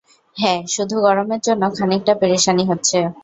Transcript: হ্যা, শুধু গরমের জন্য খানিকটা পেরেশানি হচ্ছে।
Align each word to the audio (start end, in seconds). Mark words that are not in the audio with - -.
হ্যা, 0.37 0.53
শুধু 0.67 0.95
গরমের 1.01 1.41
জন্য 1.43 1.63
খানিকটা 1.77 2.13
পেরেশানি 2.21 2.63
হচ্ছে। 2.65 2.97